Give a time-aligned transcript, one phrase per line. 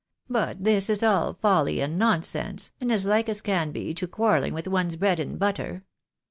[0.31, 4.55] But this is all folly and nonsense, and as like as can be to quarrelling
[4.55, 5.83] with one's bread and butter.